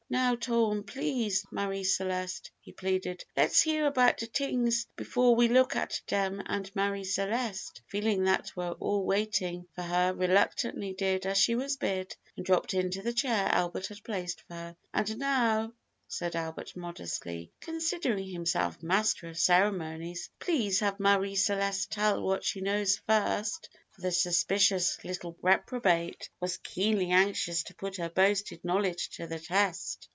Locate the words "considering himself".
17.61-18.83